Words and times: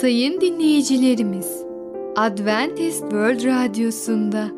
Sayın 0.00 0.40
dinleyicilerimiz, 0.40 1.64
Adventist 2.16 3.00
World 3.00 3.44
Radyosu'nda 3.44 4.48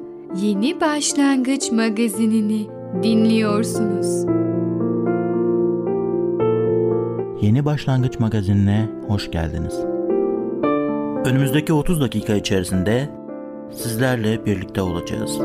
Yeni 0.43 0.81
Başlangıç 0.81 1.73
magazinini 1.73 2.67
dinliyorsunuz. 3.03 4.25
Yeni 7.41 7.65
Başlangıç 7.65 8.21
magazinine 8.21 8.89
hoş 9.09 9.31
geldiniz. 9.31 9.79
Önümüzdeki 11.25 11.73
30 11.73 12.01
dakika 12.01 12.35
içerisinde 12.35 13.09
sizlerle 13.71 14.47
birlikte 14.47 14.83
olacağız. 14.83 15.39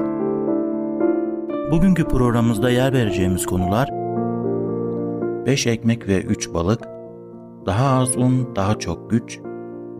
Bugünkü 1.71 2.07
programımızda 2.07 2.70
yer 2.70 2.93
vereceğimiz 2.93 3.45
konular 3.45 3.89
5 5.45 5.68
ekmek 5.68 6.07
ve 6.07 6.21
3 6.21 6.54
balık, 6.54 6.88
daha 7.66 8.00
az 8.00 8.18
un, 8.18 8.55
daha 8.55 8.79
çok 8.79 9.09
güç, 9.09 9.39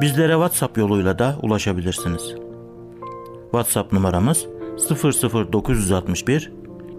Bizlere 0.00 0.32
WhatsApp 0.32 0.78
yoluyla 0.78 1.18
da 1.18 1.36
ulaşabilirsiniz. 1.42 2.34
WhatsApp 3.42 3.92
numaramız 3.92 4.46
00961 5.52 6.52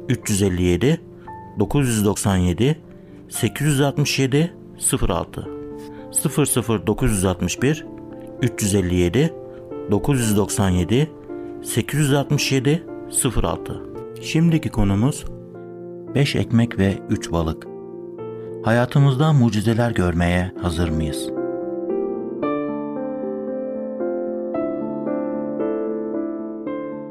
357 0.09 1.01
997 1.59 2.77
867 3.29 4.53
06 5.09 5.47
00961 6.87 7.85
357 8.41 9.33
997 9.91 11.09
867 11.63 12.83
06 13.35 13.81
Şimdiki 14.21 14.69
konumuz 14.69 15.25
5 16.15 16.35
ekmek 16.35 16.79
ve 16.79 16.93
3 17.09 17.31
balık. 17.31 17.74
Hayatımızda 18.65 19.33
mucizeler 19.33 19.91
görmeye 19.91 20.51
hazır 20.61 20.89
mıyız? 20.89 21.29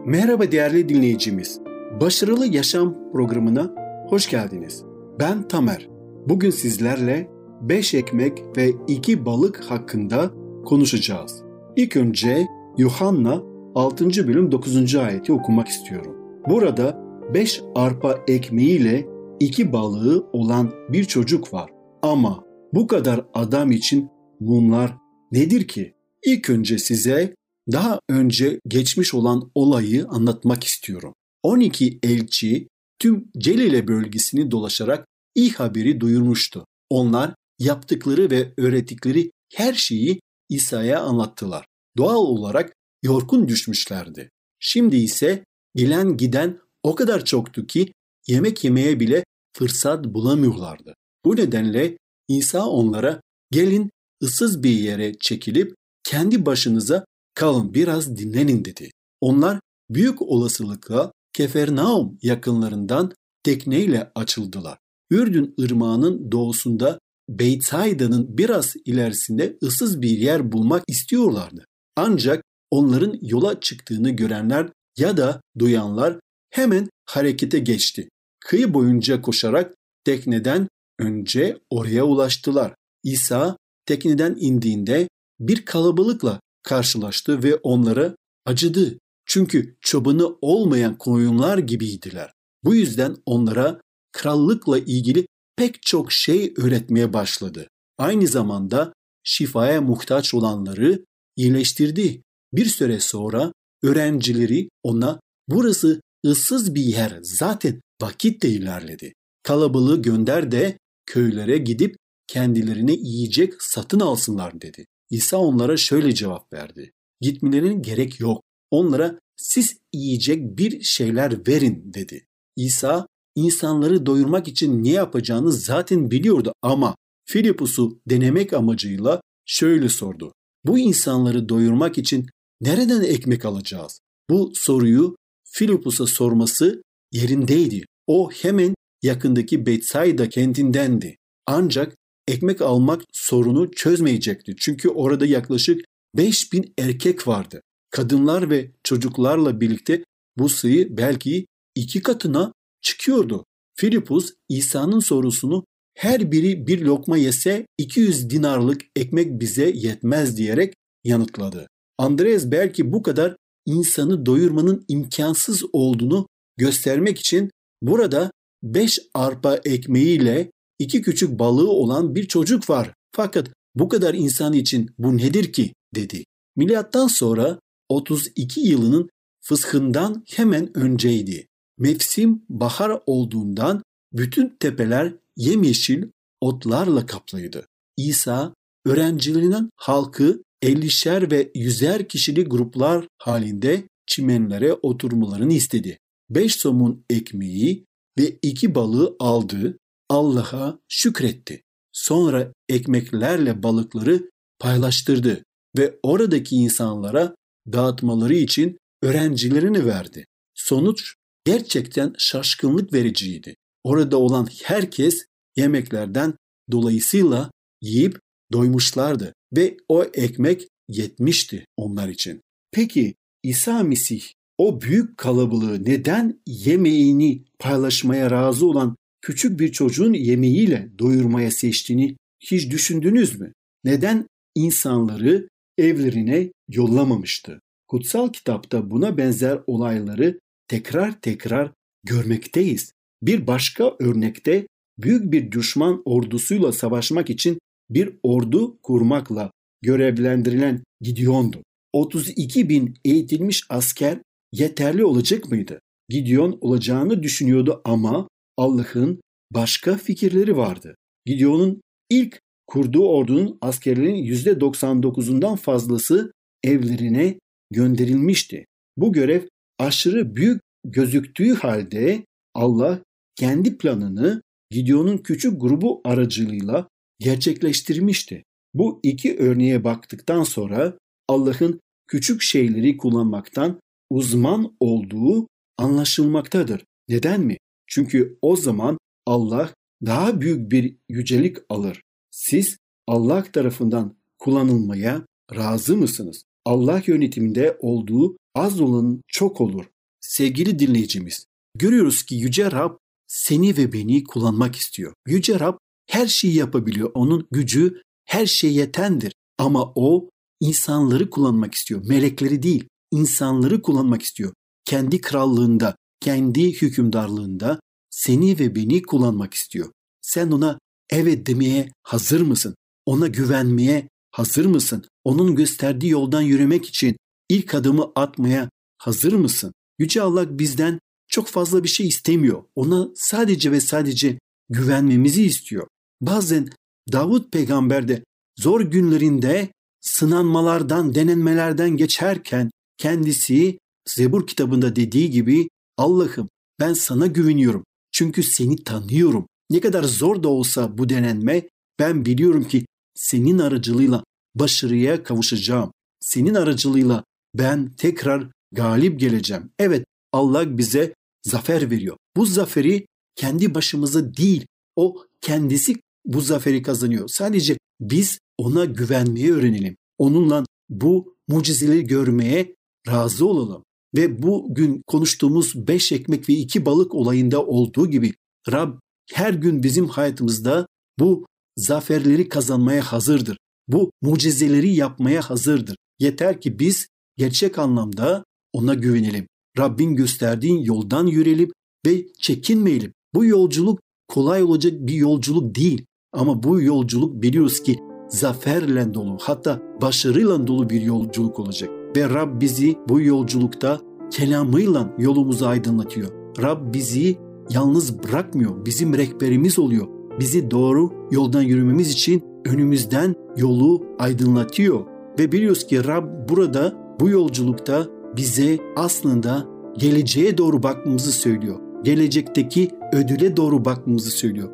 Merhaba 0.06 0.52
değerli 0.52 0.88
dinleyicimiz. 0.88 1.60
Başarılı 2.00 2.46
Yaşam 2.46 2.94
programına 3.12 3.70
hoş 4.08 4.30
geldiniz. 4.30 4.84
Ben 5.20 5.48
Tamer. 5.48 5.88
Bugün 6.28 6.50
sizlerle 6.50 7.30
5 7.60 7.94
ekmek 7.94 8.42
ve 8.56 8.70
2 8.88 9.26
balık 9.26 9.64
hakkında 9.64 10.30
konuşacağız. 10.64 11.42
İlk 11.76 11.96
önce 11.96 12.46
Yuhanna 12.78 13.42
6. 13.74 14.28
bölüm 14.28 14.52
9. 14.52 14.96
ayeti 14.96 15.32
okumak 15.32 15.68
istiyorum. 15.68 16.16
Burada 16.48 16.98
5 17.34 17.62
arpa 17.74 18.18
ekmeğiyle 18.28 19.13
2 19.44 19.72
balığı 19.72 20.30
olan 20.32 20.72
bir 20.88 21.04
çocuk 21.04 21.54
var. 21.54 21.70
Ama 22.02 22.44
bu 22.72 22.86
kadar 22.86 23.26
adam 23.34 23.72
için 23.72 24.10
bunlar 24.40 24.96
nedir 25.32 25.68
ki? 25.68 25.94
İlk 26.26 26.50
önce 26.50 26.78
size 26.78 27.34
daha 27.72 28.00
önce 28.08 28.60
geçmiş 28.68 29.14
olan 29.14 29.50
olayı 29.54 30.06
anlatmak 30.08 30.64
istiyorum. 30.64 31.14
12 31.42 31.98
elçi 32.02 32.68
tüm 32.98 33.28
Celile 33.38 33.88
bölgesini 33.88 34.50
dolaşarak 34.50 35.06
iyi 35.34 35.50
haberi 35.50 36.00
duyurmuştu. 36.00 36.66
Onlar 36.90 37.34
yaptıkları 37.58 38.30
ve 38.30 38.52
öğrettikleri 38.58 39.30
her 39.54 39.74
şeyi 39.74 40.20
İsa'ya 40.48 41.00
anlattılar. 41.00 41.66
Doğal 41.96 42.24
olarak 42.24 42.72
yorgun 43.02 43.48
düşmüşlerdi. 43.48 44.30
Şimdi 44.58 44.96
ise 44.96 45.44
gelen 45.74 46.16
giden 46.16 46.60
o 46.82 46.94
kadar 46.94 47.24
çoktu 47.24 47.66
ki 47.66 47.92
yemek 48.26 48.64
yemeye 48.64 49.00
bile 49.00 49.24
fırsat 49.56 50.04
bulamıyorlardı. 50.04 50.94
Bu 51.24 51.36
nedenle 51.36 51.98
İsa 52.28 52.66
onlara 52.66 53.20
gelin 53.50 53.90
ıssız 54.22 54.62
bir 54.62 54.70
yere 54.70 55.18
çekilip 55.18 55.74
kendi 56.04 56.46
başınıza 56.46 57.04
kalın 57.34 57.74
biraz 57.74 58.16
dinlenin 58.16 58.64
dedi. 58.64 58.90
Onlar 59.20 59.60
büyük 59.90 60.22
olasılıkla 60.22 61.12
Kefernaum 61.34 62.18
yakınlarından 62.22 63.12
tekneyle 63.42 64.12
açıldılar. 64.14 64.78
Ürdün 65.10 65.54
ırmağının 65.60 66.32
doğusunda 66.32 66.98
Beytsayda'nın 67.28 68.38
biraz 68.38 68.74
ilerisinde 68.84 69.58
ıssız 69.62 70.02
bir 70.02 70.18
yer 70.18 70.52
bulmak 70.52 70.84
istiyorlardı. 70.88 71.66
Ancak 71.96 72.44
onların 72.70 73.18
yola 73.22 73.60
çıktığını 73.60 74.10
görenler 74.10 74.68
ya 74.98 75.16
da 75.16 75.40
duyanlar 75.58 76.20
hemen 76.50 76.88
harekete 77.06 77.58
geçti. 77.58 78.08
Kıyı 78.44 78.74
boyunca 78.74 79.22
koşarak 79.22 79.74
tekneden 80.04 80.68
önce 80.98 81.58
oraya 81.70 82.04
ulaştılar. 82.04 82.74
İsa 83.02 83.56
tekneden 83.86 84.36
indiğinde 84.40 85.08
bir 85.40 85.64
kalabalıkla 85.64 86.40
karşılaştı 86.62 87.42
ve 87.42 87.56
onlara 87.56 88.16
acıdı. 88.46 88.98
Çünkü 89.26 89.76
çobanı 89.80 90.36
olmayan 90.40 90.98
koyunlar 90.98 91.58
gibiydiler. 91.58 92.32
Bu 92.64 92.74
yüzden 92.74 93.16
onlara 93.26 93.80
krallıkla 94.12 94.78
ilgili 94.78 95.26
pek 95.56 95.82
çok 95.82 96.12
şey 96.12 96.54
öğretmeye 96.56 97.12
başladı. 97.12 97.68
Aynı 97.98 98.26
zamanda 98.26 98.92
şifaya 99.22 99.80
muhtaç 99.80 100.34
olanları 100.34 101.04
iyileştirdi. 101.36 102.22
Bir 102.52 102.66
süre 102.66 103.00
sonra 103.00 103.52
öğrencileri 103.82 104.68
ona 104.82 105.20
burası 105.48 106.00
ıssız 106.26 106.74
bir 106.74 106.82
yer 106.82 107.18
zaten 107.22 107.80
vakit 108.02 108.42
de 108.42 108.48
ilerledi. 108.48 109.12
Kalabalığı 109.42 110.02
gönder 110.02 110.52
de 110.52 110.78
köylere 111.06 111.58
gidip 111.58 111.96
kendilerine 112.26 112.92
yiyecek 112.92 113.62
satın 113.62 114.00
alsınlar 114.00 114.60
dedi. 114.60 114.86
İsa 115.10 115.36
onlara 115.36 115.76
şöyle 115.76 116.14
cevap 116.14 116.52
verdi. 116.52 116.92
Gitmelerine 117.20 117.74
gerek 117.74 118.20
yok. 118.20 118.42
Onlara 118.70 119.18
siz 119.36 119.76
yiyecek 119.92 120.58
bir 120.58 120.82
şeyler 120.82 121.46
verin 121.48 121.94
dedi. 121.94 122.26
İsa 122.56 123.06
insanları 123.34 124.06
doyurmak 124.06 124.48
için 124.48 124.84
ne 124.84 124.90
yapacağını 124.90 125.52
zaten 125.52 126.10
biliyordu 126.10 126.52
ama 126.62 126.96
Filipus'u 127.24 128.00
denemek 128.06 128.52
amacıyla 128.52 129.20
şöyle 129.46 129.88
sordu. 129.88 130.32
Bu 130.64 130.78
insanları 130.78 131.48
doyurmak 131.48 131.98
için 131.98 132.26
nereden 132.60 133.02
ekmek 133.02 133.44
alacağız? 133.44 134.00
Bu 134.30 134.52
soruyu 134.54 135.16
Filipus'a 135.44 136.06
sorması 136.06 136.82
yerindeydi. 137.14 137.84
O 138.06 138.30
hemen 138.30 138.74
yakındaki 139.02 139.66
Bethsaida 139.66 140.28
kentindendi. 140.28 141.16
Ancak 141.46 141.96
ekmek 142.28 142.62
almak 142.62 143.02
sorunu 143.12 143.70
çözmeyecekti. 143.70 144.54
Çünkü 144.58 144.88
orada 144.88 145.26
yaklaşık 145.26 145.84
5000 146.16 146.74
erkek 146.78 147.28
vardı. 147.28 147.60
Kadınlar 147.90 148.50
ve 148.50 148.70
çocuklarla 148.84 149.60
birlikte 149.60 150.04
bu 150.38 150.48
sayı 150.48 150.96
belki 150.96 151.46
iki 151.74 152.02
katına 152.02 152.52
çıkıyordu. 152.82 153.44
Filipus 153.76 154.32
İsa'nın 154.48 155.00
sorusunu 155.00 155.64
her 155.94 156.32
biri 156.32 156.66
bir 156.66 156.80
lokma 156.80 157.16
yese 157.16 157.66
200 157.78 158.30
dinarlık 158.30 158.82
ekmek 158.96 159.40
bize 159.40 159.72
yetmez 159.74 160.36
diyerek 160.36 160.74
yanıtladı. 161.04 161.68
Andreas 161.98 162.44
belki 162.50 162.92
bu 162.92 163.02
kadar 163.02 163.36
insanı 163.66 164.26
doyurmanın 164.26 164.84
imkansız 164.88 165.62
olduğunu 165.72 166.26
göstermek 166.56 167.18
için 167.18 167.50
burada 167.82 168.32
5 168.62 168.98
arpa 169.14 169.56
ekmeğiyle 169.56 170.50
iki 170.78 171.02
küçük 171.02 171.38
balığı 171.38 171.70
olan 171.70 172.14
bir 172.14 172.28
çocuk 172.28 172.70
var. 172.70 172.94
Fakat 173.12 173.50
bu 173.74 173.88
kadar 173.88 174.14
insan 174.14 174.52
için 174.52 174.90
bu 174.98 175.16
nedir 175.16 175.52
ki 175.52 175.74
dedi. 175.94 176.24
Milattan 176.56 177.06
sonra 177.06 177.58
32 177.88 178.60
yılının 178.60 179.10
fıshından 179.40 180.24
hemen 180.30 180.78
önceydi. 180.78 181.46
Mevsim 181.78 182.42
bahar 182.48 183.00
olduğundan 183.06 183.82
bütün 184.12 184.56
tepeler 184.60 185.14
yemyeşil 185.36 186.04
otlarla 186.40 187.06
kaplıydı. 187.06 187.66
İsa 187.96 188.54
öğrencilerinin 188.84 189.70
halkı 189.76 190.42
ellişer 190.62 191.30
ve 191.30 191.50
yüzer 191.54 192.08
kişili 192.08 192.44
gruplar 192.44 193.08
halinde 193.18 193.82
çimenlere 194.06 194.72
oturmalarını 194.72 195.52
istedi. 195.52 195.98
Beş 196.30 196.56
somun 196.56 197.04
ekmeği 197.10 197.84
ve 198.18 198.38
iki 198.42 198.74
balığı 198.74 199.16
aldı, 199.18 199.78
Allah'a 200.08 200.78
şükretti. 200.88 201.62
Sonra 201.92 202.52
ekmeklerle 202.68 203.62
balıkları 203.62 204.30
paylaştırdı 204.58 205.44
ve 205.78 205.98
oradaki 206.02 206.56
insanlara 206.56 207.34
dağıtmaları 207.72 208.34
için 208.34 208.78
öğrencilerini 209.02 209.86
verdi. 209.86 210.26
Sonuç 210.54 211.14
gerçekten 211.44 212.14
şaşkınlık 212.18 212.92
vericiydi. 212.92 213.56
Orada 213.84 214.18
olan 214.18 214.48
herkes 214.62 215.24
yemeklerden 215.56 216.34
dolayısıyla 216.70 217.50
yiyip 217.82 218.20
doymuşlardı 218.52 219.34
ve 219.56 219.76
o 219.88 220.04
ekmek 220.04 220.68
yetmişti 220.88 221.66
onlar 221.76 222.08
için. 222.08 222.40
Peki 222.72 223.14
İsa 223.42 223.82
Mesih 223.82 224.22
o 224.58 224.80
büyük 224.80 225.18
kalabalığı 225.18 225.84
neden 225.84 226.40
yemeğini 226.46 227.42
paylaşmaya 227.58 228.30
razı 228.30 228.66
olan 228.66 228.96
küçük 229.20 229.60
bir 229.60 229.72
çocuğun 229.72 230.12
yemeğiyle 230.12 230.90
doyurmaya 230.98 231.50
seçtiğini 231.50 232.16
hiç 232.40 232.70
düşündünüz 232.70 233.40
mü? 233.40 233.52
Neden 233.84 234.26
insanları 234.54 235.48
evlerine 235.78 236.52
yollamamıştı? 236.68 237.60
Kutsal 237.88 238.32
kitapta 238.32 238.90
buna 238.90 239.16
benzer 239.16 239.58
olayları 239.66 240.38
tekrar 240.68 241.20
tekrar 241.20 241.72
görmekteyiz. 242.04 242.92
Bir 243.22 243.46
başka 243.46 243.96
örnekte 244.00 244.66
büyük 244.98 245.32
bir 245.32 245.52
düşman 245.52 246.02
ordusuyla 246.04 246.72
savaşmak 246.72 247.30
için 247.30 247.58
bir 247.90 248.16
ordu 248.22 248.78
kurmakla 248.82 249.50
görevlendirilen 249.82 250.82
Gideon'du. 251.00 251.62
32 251.92 252.68
bin 252.68 252.94
eğitilmiş 253.04 253.62
asker 253.68 254.18
yeterli 254.54 255.04
olacak 255.04 255.50
mıydı? 255.50 255.80
Gideon 256.08 256.58
olacağını 256.60 257.22
düşünüyordu 257.22 257.80
ama 257.84 258.28
Allah'ın 258.56 259.20
başka 259.50 259.96
fikirleri 259.96 260.56
vardı. 260.56 260.96
Gideon'un 261.26 261.82
ilk 262.10 262.40
kurduğu 262.66 263.08
ordunun 263.08 263.58
askerlerinin 263.60 264.24
%99'undan 264.24 265.56
fazlası 265.56 266.32
evlerine 266.64 267.38
gönderilmişti. 267.70 268.66
Bu 268.96 269.12
görev 269.12 269.42
aşırı 269.78 270.36
büyük 270.36 270.60
gözüktüğü 270.84 271.54
halde 271.54 272.24
Allah 272.54 273.02
kendi 273.36 273.78
planını 273.78 274.42
Gideon'un 274.70 275.18
küçük 275.18 275.60
grubu 275.60 276.00
aracılığıyla 276.04 276.88
gerçekleştirmişti. 277.18 278.42
Bu 278.74 279.00
iki 279.02 279.36
örneğe 279.38 279.84
baktıktan 279.84 280.42
sonra 280.42 280.98
Allah'ın 281.28 281.80
küçük 282.06 282.42
şeyleri 282.42 282.96
kullanmaktan 282.96 283.80
uzman 284.10 284.76
olduğu 284.80 285.48
anlaşılmaktadır. 285.78 286.84
Neden 287.08 287.40
mi? 287.40 287.56
Çünkü 287.86 288.38
o 288.42 288.56
zaman 288.56 288.98
Allah 289.26 289.74
daha 290.06 290.40
büyük 290.40 290.72
bir 290.72 290.96
yücelik 291.08 291.56
alır. 291.68 292.02
Siz 292.30 292.76
Allah 293.06 293.42
tarafından 293.42 294.16
kullanılmaya 294.38 295.26
razı 295.56 295.96
mısınız? 295.96 296.44
Allah 296.64 297.02
yönetiminde 297.06 297.78
olduğu 297.80 298.36
az 298.54 298.80
olan 298.80 299.20
çok 299.28 299.60
olur. 299.60 299.84
Sevgili 300.20 300.78
dinleyicimiz, 300.78 301.46
görüyoruz 301.74 302.22
ki 302.22 302.34
Yüce 302.34 302.70
Rab 302.70 302.96
seni 303.26 303.76
ve 303.76 303.92
beni 303.92 304.24
kullanmak 304.24 304.76
istiyor. 304.76 305.14
Yüce 305.26 305.60
Rab 305.60 305.78
her 306.06 306.26
şeyi 306.26 306.54
yapabiliyor. 306.54 307.10
Onun 307.14 307.46
gücü 307.50 308.02
her 308.24 308.46
şeye 308.46 308.72
yetendir. 308.72 309.34
Ama 309.58 309.92
o 309.94 310.30
insanları 310.60 311.30
kullanmak 311.30 311.74
istiyor. 311.74 312.02
Melekleri 312.08 312.62
değil, 312.62 312.88
insanları 313.14 313.82
kullanmak 313.82 314.22
istiyor. 314.22 314.52
Kendi 314.84 315.20
krallığında, 315.20 315.96
kendi 316.20 316.82
hükümdarlığında 316.82 317.80
seni 318.10 318.58
ve 318.58 318.74
beni 318.74 319.02
kullanmak 319.02 319.54
istiyor. 319.54 319.92
Sen 320.20 320.50
ona 320.50 320.78
evet 321.10 321.46
demeye 321.46 321.92
hazır 322.02 322.40
mısın? 322.40 322.74
Ona 323.06 323.26
güvenmeye 323.26 324.08
hazır 324.30 324.66
mısın? 324.66 325.04
Onun 325.24 325.54
gösterdiği 325.54 326.08
yoldan 326.08 326.42
yürümek 326.42 326.86
için 326.86 327.16
ilk 327.48 327.74
adımı 327.74 328.12
atmaya 328.14 328.70
hazır 328.98 329.32
mısın? 329.32 329.72
Yüce 329.98 330.22
Allah 330.22 330.58
bizden 330.58 331.00
çok 331.28 331.48
fazla 331.48 331.84
bir 331.84 331.88
şey 331.88 332.08
istemiyor. 332.08 332.62
Ona 332.74 333.08
sadece 333.14 333.72
ve 333.72 333.80
sadece 333.80 334.38
güvenmemizi 334.68 335.44
istiyor. 335.44 335.88
Bazen 336.20 336.68
Davut 337.12 337.52
peygamber 337.52 338.08
de 338.08 338.24
zor 338.58 338.80
günlerinde 338.80 339.68
sınanmalardan, 340.00 341.14
denenmelerden 341.14 341.90
geçerken 341.90 342.70
kendisi 342.98 343.78
Zebur 344.08 344.46
kitabında 344.46 344.96
dediği 344.96 345.30
gibi 345.30 345.68
Allah'ım 345.96 346.48
ben 346.80 346.92
sana 346.92 347.26
güveniyorum. 347.26 347.84
Çünkü 348.12 348.42
seni 348.42 348.84
tanıyorum. 348.84 349.46
Ne 349.70 349.80
kadar 349.80 350.02
zor 350.02 350.42
da 350.42 350.48
olsa 350.48 350.98
bu 350.98 351.08
denenme 351.08 351.68
ben 351.98 352.24
biliyorum 352.24 352.64
ki 352.64 352.86
senin 353.14 353.58
aracılığıyla 353.58 354.24
başarıya 354.54 355.22
kavuşacağım. 355.22 355.92
Senin 356.20 356.54
aracılığıyla 356.54 357.24
ben 357.54 357.90
tekrar 357.96 358.48
galip 358.72 359.20
geleceğim. 359.20 359.70
Evet 359.78 360.06
Allah 360.32 360.78
bize 360.78 361.14
zafer 361.42 361.90
veriyor. 361.90 362.16
Bu 362.36 362.46
zaferi 362.46 363.06
kendi 363.36 363.74
başımıza 363.74 364.36
değil, 364.36 364.66
o 364.96 365.24
kendisi 365.40 365.94
bu 366.24 366.40
zaferi 366.40 366.82
kazanıyor. 366.82 367.28
Sadece 367.28 367.78
biz 368.00 368.38
ona 368.58 368.84
güvenmeyi 368.84 369.52
öğrenelim. 369.52 369.96
Onunla 370.18 370.64
bu 370.88 371.34
mucizeleri 371.48 372.06
görmeye 372.06 372.74
razı 373.08 373.46
olalım. 373.46 373.84
Ve 374.16 374.42
bugün 374.42 375.02
konuştuğumuz 375.06 375.88
beş 375.88 376.12
ekmek 376.12 376.48
ve 376.48 376.52
iki 376.52 376.86
balık 376.86 377.14
olayında 377.14 377.66
olduğu 377.66 378.10
gibi 378.10 378.34
Rab 378.72 378.98
her 379.32 379.54
gün 379.54 379.82
bizim 379.82 380.08
hayatımızda 380.08 380.86
bu 381.18 381.46
zaferleri 381.76 382.48
kazanmaya 382.48 383.02
hazırdır. 383.02 383.56
Bu 383.88 384.10
mucizeleri 384.22 384.94
yapmaya 384.94 385.40
hazırdır. 385.40 385.96
Yeter 386.18 386.60
ki 386.60 386.78
biz 386.78 387.08
gerçek 387.36 387.78
anlamda 387.78 388.44
ona 388.72 388.94
güvenelim. 388.94 389.46
Rabbin 389.78 390.14
gösterdiğin 390.14 390.78
yoldan 390.78 391.26
yürüyelim 391.26 391.70
ve 392.06 392.26
çekinmeyelim. 392.38 393.12
Bu 393.34 393.44
yolculuk 393.44 394.00
kolay 394.28 394.62
olacak 394.62 394.92
bir 394.98 395.14
yolculuk 395.14 395.74
değil. 395.74 396.04
Ama 396.32 396.62
bu 396.62 396.82
yolculuk 396.82 397.42
biliyoruz 397.42 397.82
ki 397.82 397.98
zaferle 398.28 399.14
dolu 399.14 399.38
hatta 399.40 399.82
başarıyla 400.02 400.66
dolu 400.66 400.90
bir 400.90 401.00
yolculuk 401.00 401.58
olacak. 401.58 402.03
Ve 402.16 402.30
Rab 402.30 402.60
bizi 402.60 402.96
bu 403.08 403.20
yolculukta 403.20 404.00
kelamıyla 404.30 405.14
yolumuzu 405.18 405.66
aydınlatıyor. 405.66 406.28
Rab 406.62 406.94
bizi 406.94 407.38
yalnız 407.70 408.22
bırakmıyor. 408.22 408.86
Bizim 408.86 409.14
rehberimiz 409.14 409.78
oluyor. 409.78 410.06
Bizi 410.40 410.70
doğru 410.70 411.12
yoldan 411.30 411.62
yürümemiz 411.62 412.10
için 412.10 412.42
önümüzden 412.64 413.34
yolu 413.56 414.02
aydınlatıyor. 414.18 415.00
Ve 415.38 415.52
biliyoruz 415.52 415.86
ki 415.86 416.04
Rab 416.04 416.48
burada 416.48 416.92
bu 417.20 417.28
yolculukta 417.28 418.06
bize 418.36 418.78
aslında 418.96 419.66
geleceğe 419.98 420.58
doğru 420.58 420.82
bakmamızı 420.82 421.32
söylüyor. 421.32 421.80
Gelecekteki 422.04 422.90
ödüle 423.12 423.56
doğru 423.56 423.84
bakmamızı 423.84 424.30
söylüyor. 424.30 424.70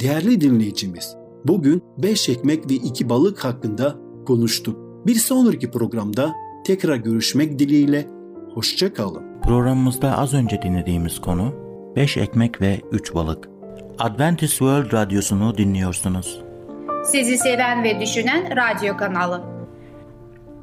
Değerli 0.00 0.40
dinleyicimiz, 0.40 1.16
bugün 1.44 1.82
5 1.98 2.28
ekmek 2.28 2.70
ve 2.70 2.74
2 2.74 3.08
balık 3.08 3.44
hakkında 3.44 3.96
konuştuk. 4.26 4.76
Bir 5.06 5.14
sonraki 5.14 5.70
programda 5.70 6.32
tekrar 6.64 6.96
görüşmek 6.96 7.58
dileğiyle 7.58 8.06
hoşça 8.54 8.94
kalın. 8.94 9.22
Programımızda 9.42 10.18
az 10.18 10.34
önce 10.34 10.62
dinlediğimiz 10.62 11.20
konu 11.20 11.54
5 11.96 12.16
ekmek 12.16 12.60
ve 12.60 12.80
3 12.92 13.14
balık. 13.14 13.48
Adventist 13.98 14.52
World 14.52 14.92
Radyosu'nu 14.92 15.58
dinliyorsunuz. 15.58 16.40
Sizi 17.04 17.38
seven 17.38 17.84
ve 17.84 18.00
düşünen 18.00 18.56
radyo 18.56 18.96
kanalı. 18.96 19.42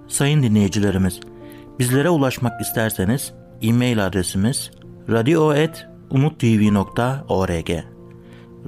Sayın 0.07 0.43
dinleyicilerimiz, 0.43 1.19
bizlere 1.79 2.09
ulaşmak 2.09 2.61
isterseniz 2.61 3.33
e-mail 3.61 4.05
adresimiz 4.05 4.71
radio.umutv.org 5.09 7.69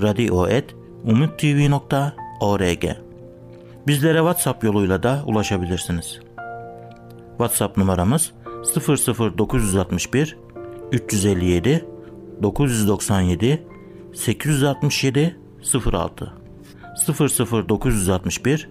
radio.umutv.org 0.01 2.83
Bizlere 3.87 4.17
WhatsApp 4.17 4.63
yoluyla 4.63 5.03
da 5.03 5.23
ulaşabilirsiniz. 5.25 6.19
WhatsApp 7.37 7.77
numaramız 7.77 8.31
00961 9.37 10.37
357 10.91 11.85
997 12.43 13.67
867 14.13 15.39
06 15.93 16.33
00961 17.69 18.69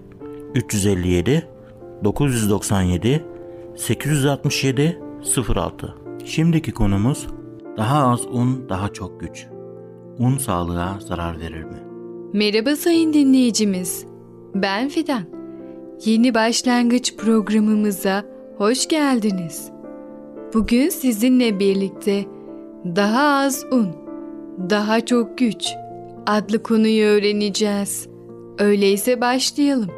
357 0.54 1.48
997 2.04 3.24
867 3.76 5.00
06 5.48 5.94
Şimdiki 6.24 6.72
konumuz 6.72 7.26
daha 7.76 8.08
az 8.08 8.26
un 8.26 8.68
daha 8.68 8.92
çok 8.92 9.20
güç. 9.20 9.46
Un 10.18 10.38
sağlığa 10.38 10.98
zarar 11.00 11.40
verir 11.40 11.64
mi? 11.64 11.76
Merhaba 12.32 12.76
sayın 12.76 13.12
dinleyicimiz. 13.12 14.06
Ben 14.54 14.88
Fidan. 14.88 15.22
Yeni 16.04 16.34
başlangıç 16.34 17.16
programımıza 17.16 18.31
hoş 18.58 18.88
geldiniz. 18.88 19.70
Bugün 20.54 20.88
sizinle 20.88 21.58
birlikte 21.58 22.24
daha 22.84 23.44
az 23.44 23.66
un, 23.72 23.88
daha 24.70 25.06
çok 25.06 25.38
güç 25.38 25.68
adlı 26.26 26.62
konuyu 26.62 27.04
öğreneceğiz. 27.04 28.08
Öyleyse 28.58 29.20
başlayalım. 29.20 29.90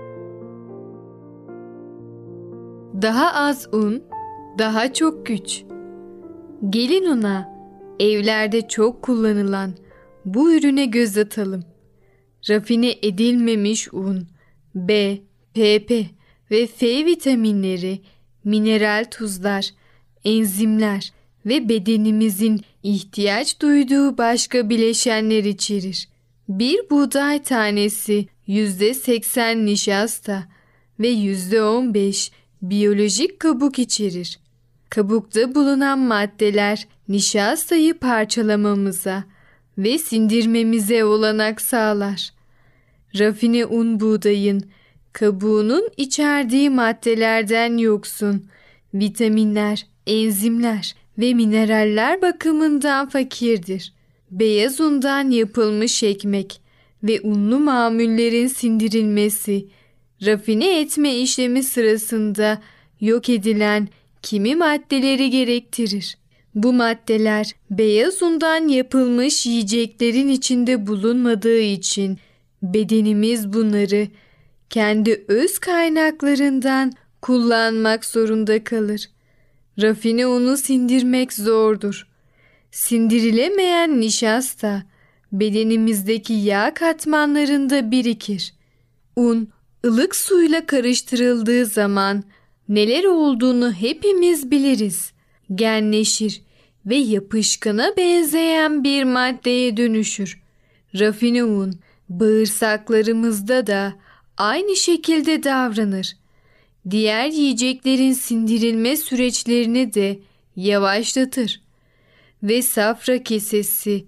Daha 3.03 3.33
az 3.35 3.69
un, 3.73 4.03
daha 4.59 4.93
çok 4.93 5.27
güç. 5.27 5.65
Gelin 6.71 7.07
ona 7.07 7.55
evlerde 8.01 8.69
çok 8.69 9.03
kullanılan 9.03 9.71
bu 10.25 10.53
ürüne 10.53 10.87
göz 10.87 11.19
atalım. 11.19 11.63
Rafine 12.51 12.95
edilmemiş 13.03 13.95
un, 13.95 14.27
B, 14.75 15.19
PP 15.55 15.91
ve 16.51 16.67
F 16.67 17.07
vitaminleri, 17.07 18.01
mineral 18.45 19.05
tuzlar, 19.11 19.71
enzimler 20.25 21.13
ve 21.47 21.69
bedenimizin 21.69 22.61
ihtiyaç 22.83 23.61
duyduğu 23.61 24.19
başka 24.19 24.69
bileşenler 24.71 25.45
içerir. 25.45 26.09
Bir 26.49 26.91
buğday 26.91 27.43
tanesi 27.43 28.27
%80 28.49 29.65
nişasta 29.65 30.45
ve 31.01 31.13
%15 31.13 32.31
biyolojik 32.63 33.41
kabuk 33.41 33.79
içerir. 33.79 34.39
Kabukta 34.91 35.55
bulunan 35.55 35.99
maddeler 35.99 36.87
nişastayı 37.09 37.99
parçalamamıza 37.99 39.25
ve 39.79 39.99
sindirmemize 39.99 41.05
olanak 41.05 41.61
sağlar. 41.61 42.33
Rafine 43.19 43.67
un 43.67 44.01
buğdayın 44.01 44.65
kabuğunun 45.15 45.89
içerdiği 45.97 46.71
maddelerden 46.71 47.77
yoksun, 47.77 48.47
vitaminler, 48.95 49.87
enzimler 50.07 50.95
ve 51.19 51.35
mineraller 51.35 52.23
bakımından 52.23 53.09
fakirdir. 53.09 53.93
Beyaz 54.31 54.81
undan 54.81 55.31
yapılmış 55.31 56.03
ekmek 56.03 56.61
ve 57.03 57.21
unlu 57.21 57.59
mamullerin 57.59 58.47
sindirilmesi, 58.47 59.67
rafine 60.27 60.81
etme 60.81 61.17
işlemi 61.17 61.63
sırasında 61.63 62.63
yok 63.01 63.29
edilen 63.29 63.89
kimi 64.23 64.57
maddeleri 64.57 65.31
gerektirir. 65.31 66.19
Bu 66.55 66.73
maddeler 66.73 67.53
beyaz 67.71 68.23
undan 68.23 68.69
yapılmış 68.69 69.47
yiyeceklerin 69.47 70.29
içinde 70.29 70.87
bulunmadığı 70.87 71.61
için 71.61 72.19
bedenimiz 72.63 73.53
bunları 73.53 74.09
kendi 74.75 75.25
öz 75.29 75.59
kaynaklarından 75.59 76.93
kullanmak 77.23 78.05
zorunda 78.05 78.65
kalır. 78.65 79.11
Rafine 79.83 80.27
unu 80.27 80.57
sindirmek 80.57 81.33
zordur. 81.33 82.07
Sindirilemeyen 82.71 84.01
nişasta 84.01 84.83
bedenimizdeki 85.33 86.33
yağ 86.33 86.75
katmanlarında 86.75 87.91
birikir. 87.91 88.55
Un 89.17 89.49
ılık 89.87 90.17
suyla 90.17 90.67
karıştırıldığı 90.67 91.67
zaman 91.67 92.25
neler 92.69 93.05
olduğunu 93.05 93.73
hepimiz 93.73 94.51
biliriz. 94.51 95.13
Genleşir 95.55 96.43
ve 96.87 96.97
yapışkana 96.97 97.97
benzeyen 97.97 98.85
bir 98.85 99.05
maddeye 99.05 99.77
dönüşür. 99.77 100.43
Rafine 100.99 101.45
un 101.45 101.75
bağırsaklarımızda 102.09 103.67
da 103.67 104.04
aynı 104.39 104.77
şekilde 104.77 105.43
davranır. 105.43 106.17
Diğer 106.91 107.27
yiyeceklerin 107.27 108.13
sindirilme 108.13 108.97
süreçlerini 108.97 109.95
de 109.95 110.19
yavaşlatır 110.57 111.61
ve 112.43 112.63
safra 112.63 113.23
kesesi 113.23 114.05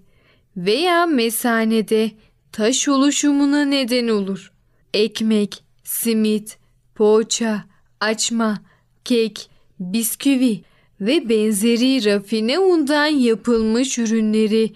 veya 0.57 1.05
mesanede 1.05 2.11
taş 2.51 2.87
oluşumuna 2.87 3.65
neden 3.65 4.07
olur. 4.07 4.51
Ekmek, 4.93 5.63
simit, 5.83 6.57
poğaça, 6.95 7.63
açma, 7.99 8.61
kek, 9.05 9.49
bisküvi 9.79 10.61
ve 11.01 11.29
benzeri 11.29 12.05
rafine 12.05 12.59
undan 12.59 13.05
yapılmış 13.05 13.97
ürünleri 13.97 14.73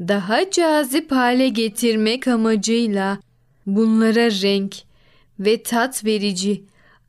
daha 0.00 0.50
cazip 0.50 1.12
hale 1.12 1.48
getirmek 1.48 2.28
amacıyla 2.28 3.18
bunlara 3.66 4.30
renk 4.30 4.76
ve 5.38 5.62
tat 5.62 6.04
verici, 6.04 6.64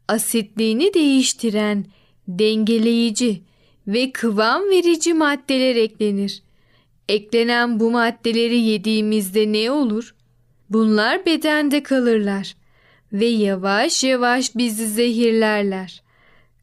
asitliğini 0.08 0.94
değiştiren, 0.94 1.86
dengeleyici 2.28 3.42
ve 3.88 4.12
kıvam 4.12 4.70
verici 4.70 5.14
maddeler 5.14 5.76
eklenir. 5.76 6.42
Eklenen 7.10 7.80
bu 7.80 7.92
maddeleri 7.92 8.58
yediğimizde 8.58 9.52
ne 9.52 9.72
olur? 9.72 10.16
Bunlar 10.70 11.26
bedende 11.26 11.84
kalırlar 11.84 12.56
ve 13.14 13.26
yavaş 13.26 14.04
yavaş 14.04 14.56
bizi 14.56 14.88
zehirlerler. 14.88 16.04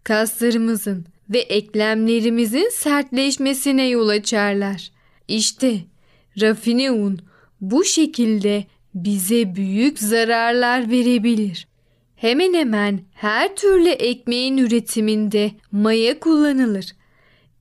Kaslarımızın 0.05 1.07
ve 1.31 1.39
eklemlerimizin 1.39 2.71
sertleşmesine 2.73 3.89
yol 3.89 4.09
açarlar. 4.09 4.91
İşte 5.29 5.81
rafine 6.41 6.91
un 6.91 7.19
bu 7.61 7.85
şekilde 7.85 8.65
bize 8.95 9.55
büyük 9.55 9.99
zararlar 9.99 10.91
verebilir. 10.91 11.67
Hemen 12.17 12.55
hemen 12.55 13.01
her 13.13 13.57
türlü 13.57 13.89
ekmeğin 13.89 14.59
üretiminde 14.59 15.51
maya 15.73 16.21
kullanılır. 16.21 16.87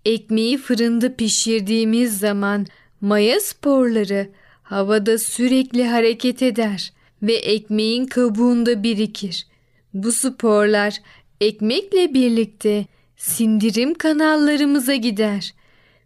Ekmeği 0.05 0.57
fırında 0.57 1.15
pişirdiğimiz 1.15 2.19
zaman 2.19 2.65
maya 3.01 3.39
sporları 3.39 4.29
havada 4.63 5.17
sürekli 5.17 5.87
hareket 5.87 6.41
eder 6.41 6.93
ve 7.21 7.33
ekmeğin 7.33 8.05
kabuğunda 8.05 8.83
birikir. 8.83 9.47
Bu 9.93 10.11
sporlar 10.11 10.97
ekmekle 11.41 12.13
birlikte 12.13 12.85
sindirim 13.17 13.93
kanallarımıza 13.93 14.95
gider 14.95 15.53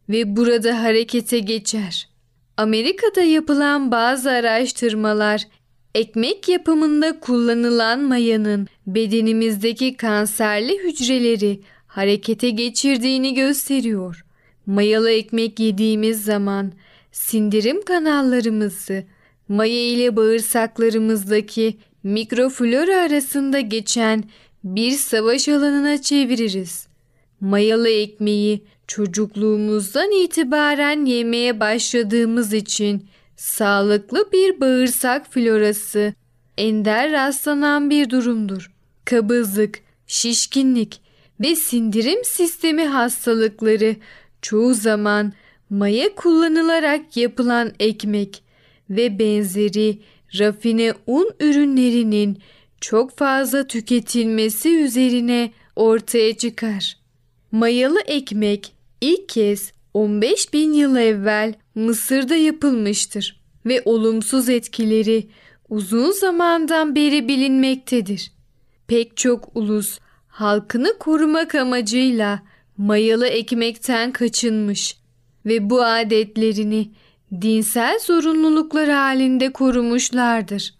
ve 0.09 0.35
burada 0.35 0.83
harekete 0.83 1.39
geçer. 1.39 2.09
Amerika'da 2.57 3.21
yapılan 3.21 3.91
bazı 3.91 4.31
araştırmalar 4.31 5.41
ekmek 5.95 6.49
yapımında 6.49 7.19
kullanılan 7.19 7.99
mayanın 7.99 8.67
bedenimizdeki 8.87 9.97
kanserli 9.97 10.77
hücreleri 10.83 11.61
harekete 11.87 12.49
geçirdiğini 12.49 13.33
gösteriyor. 13.33 14.25
Mayalı 14.65 15.11
ekmek 15.11 15.59
yediğimiz 15.59 16.23
zaman 16.25 16.71
sindirim 17.11 17.81
kanallarımızı 17.85 19.03
maya 19.47 19.87
ile 19.87 20.15
bağırsaklarımızdaki 20.15 21.77
mikroflora 22.03 23.01
arasında 23.01 23.59
geçen 23.59 24.23
bir 24.63 24.91
savaş 24.91 25.49
alanına 25.49 26.01
çeviririz. 26.01 26.87
Mayalı 27.39 27.89
ekmeği 27.89 28.65
çocukluğumuzdan 28.87 30.11
itibaren 30.11 31.05
yemeye 31.05 31.59
başladığımız 31.59 32.53
için 32.53 33.07
sağlıklı 33.35 34.29
bir 34.31 34.61
bağırsak 34.61 35.33
florası 35.33 36.13
ender 36.57 37.11
rastlanan 37.11 37.89
bir 37.89 38.09
durumdur. 38.09 38.71
Kabızlık, 39.05 39.79
şişkinlik 40.07 41.01
ve 41.39 41.55
sindirim 41.55 42.23
sistemi 42.23 42.85
hastalıkları 42.85 43.95
çoğu 44.41 44.73
zaman 44.73 45.33
maya 45.69 46.15
kullanılarak 46.15 47.17
yapılan 47.17 47.71
ekmek 47.79 48.43
ve 48.89 49.19
benzeri 49.19 49.99
rafine 50.39 50.93
un 51.07 51.31
ürünlerinin 51.39 52.39
çok 52.81 53.17
fazla 53.17 53.67
tüketilmesi 53.67 54.77
üzerine 54.77 55.51
ortaya 55.75 56.37
çıkar. 56.37 56.97
Mayalı 57.51 58.01
ekmek 58.01 58.74
ilk 59.01 59.29
kez 59.29 59.71
15 59.93 60.53
bin 60.53 60.73
yıl 60.73 60.95
evvel 60.95 61.53
Mısır'da 61.75 62.35
yapılmıştır 62.35 63.41
ve 63.65 63.81
olumsuz 63.85 64.49
etkileri 64.49 65.27
uzun 65.69 66.11
zamandan 66.11 66.95
beri 66.95 67.27
bilinmektedir. 67.27 68.31
Pek 68.87 69.17
çok 69.17 69.55
ulus 69.55 69.99
halkını 70.27 70.97
korumak 70.99 71.55
amacıyla 71.55 72.41
mayalı 72.77 73.27
ekmekten 73.27 74.11
kaçınmış 74.11 74.97
ve 75.45 75.69
bu 75.69 75.83
adetlerini 75.83 76.91
dinsel 77.41 77.99
zorunluluklar 77.99 78.89
halinde 78.89 79.51
korumuşlardır. 79.53 80.73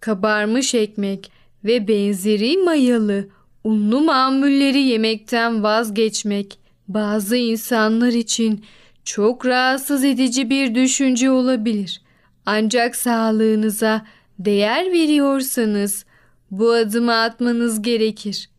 Kabarmış 0.00 0.74
ekmek 0.74 1.32
ve 1.64 1.88
benzeri 1.88 2.56
mayalı 2.56 3.28
unlu 3.64 4.00
mamulleri 4.00 4.80
yemekten 4.80 5.62
vazgeçmek 5.62 6.61
bazı 6.88 7.36
insanlar 7.36 8.12
için 8.12 8.64
çok 9.04 9.46
rahatsız 9.46 10.04
edici 10.04 10.50
bir 10.50 10.74
düşünce 10.74 11.30
olabilir. 11.30 12.02
Ancak 12.46 12.96
sağlığınıza 12.96 14.06
değer 14.38 14.92
veriyorsanız 14.92 16.04
bu 16.50 16.72
adımı 16.72 17.14
atmanız 17.14 17.82
gerekir. 17.82 18.50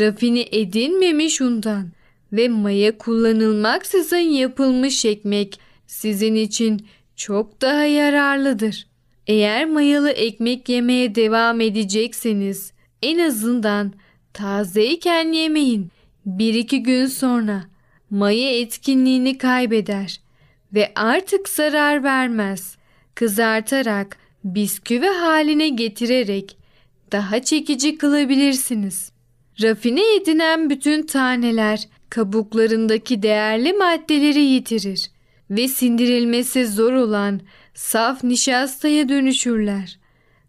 Rafine 0.00 0.44
edilmemiş 0.52 1.40
undan 1.40 1.92
ve 2.32 2.48
maya 2.48 2.98
kullanılmaksızın 2.98 4.16
yapılmış 4.16 5.04
ekmek 5.04 5.60
sizin 5.86 6.34
için 6.34 6.86
çok 7.16 7.60
daha 7.60 7.84
yararlıdır. 7.84 8.86
Eğer 9.26 9.66
mayalı 9.66 10.10
ekmek 10.10 10.68
yemeye 10.68 11.14
devam 11.14 11.60
edecekseniz 11.60 12.72
en 13.02 13.18
azından 13.18 13.92
tazeyken 14.32 15.32
yemeyin. 15.32 15.90
Bir 16.28 16.54
iki 16.54 16.82
gün 16.82 17.06
sonra 17.06 17.64
maya 18.10 18.60
etkinliğini 18.60 19.38
kaybeder 19.38 20.20
ve 20.74 20.92
artık 20.94 21.48
zarar 21.48 22.04
vermez. 22.04 22.76
Kızartarak 23.14 24.16
bisküvi 24.44 25.06
haline 25.06 25.68
getirerek 25.68 26.56
daha 27.12 27.42
çekici 27.42 27.98
kılabilirsiniz. 27.98 29.12
Rafine 29.62 30.14
edilen 30.14 30.70
bütün 30.70 31.06
taneler 31.06 31.88
kabuklarındaki 32.10 33.22
değerli 33.22 33.72
maddeleri 33.72 34.42
yitirir 34.42 35.10
ve 35.50 35.68
sindirilmesi 35.68 36.66
zor 36.66 36.92
olan 36.92 37.40
saf 37.74 38.24
nişastaya 38.24 39.08
dönüşürler. 39.08 39.98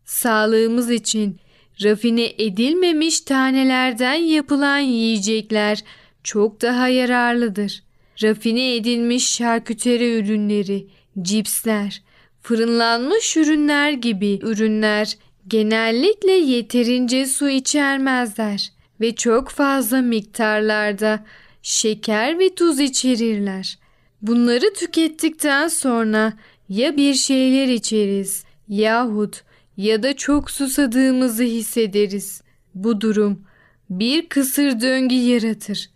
Sağlığımız 0.06 0.92
için 0.92 1.40
rafine 1.84 2.34
edilmemiş 2.38 3.22
tanelerden 3.22 4.14
yapılan 4.14 4.80
yiyecekler 4.80 5.84
çok 6.24 6.62
daha 6.62 6.88
yararlıdır. 6.88 7.84
Rafine 8.24 8.76
edilmiş 8.76 9.30
şarküteri 9.30 10.20
ürünleri, 10.20 10.88
cipsler, 11.22 12.02
fırınlanmış 12.42 13.38
ürünler 13.38 13.92
gibi 13.92 14.40
ürünler 14.44 15.18
genellikle 15.48 16.32
yeterince 16.32 17.26
su 17.26 17.50
içermezler 17.50 18.70
ve 19.02 19.16
çok 19.16 19.50
fazla 19.50 20.02
miktarlarda 20.02 21.26
şeker 21.62 22.40
ve 22.40 22.56
tuz 22.56 22.80
içerirler. 22.80 23.80
Bunları 24.22 24.74
tükettikten 24.74 25.68
sonra 25.68 26.34
ya 26.70 26.98
bir 26.98 27.14
şeyler 27.14 27.68
içeriz 27.68 28.44
yahut 28.68 29.44
ya 29.80 30.04
da 30.04 30.16
çok 30.16 30.52
susadığımızı 30.52 31.44
hissederiz. 31.44 32.42
Bu 32.76 33.02
durum 33.02 33.46
bir 33.90 34.30
kısır 34.30 34.82
döngü 34.82 35.16
yaratır. 35.16 35.90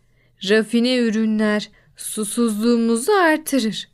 Rafine 0.50 0.98
ürünler 0.98 1.70
susuzluğumuzu 1.96 3.12
artırır. 3.12 3.90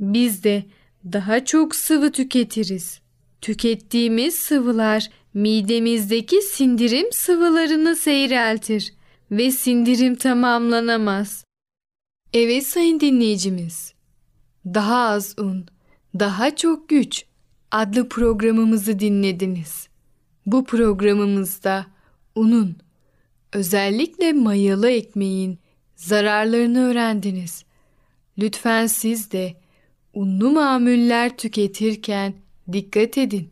Biz 0.00 0.44
de 0.44 0.64
daha 1.12 1.44
çok 1.44 1.74
sıvı 1.74 2.12
tüketiriz. 2.12 3.00
Tükettiğimiz 3.40 4.34
sıvılar 4.34 5.10
midemizdeki 5.34 6.42
sindirim 6.42 7.12
sıvılarını 7.12 7.96
seyreltir 7.96 8.94
ve 9.30 9.50
sindirim 9.50 10.14
tamamlanamaz. 10.14 11.44
Evet 12.32 12.66
sayın 12.66 13.00
dinleyicimiz. 13.00 13.92
Daha 14.64 15.08
az 15.08 15.34
un, 15.38 15.66
daha 16.18 16.56
çok 16.56 16.88
güç 16.88 17.27
adlı 17.70 18.08
programımızı 18.08 18.98
dinlediniz. 18.98 19.88
Bu 20.46 20.64
programımızda 20.64 21.86
unun, 22.34 22.76
özellikle 23.52 24.32
mayalı 24.32 24.90
ekmeğin 24.90 25.58
zararlarını 25.96 26.90
öğrendiniz. 26.90 27.64
Lütfen 28.38 28.86
siz 28.86 29.32
de 29.32 29.54
unlu 30.14 30.50
mamuller 30.50 31.36
tüketirken 31.36 32.34
dikkat 32.72 33.18
edin. 33.18 33.50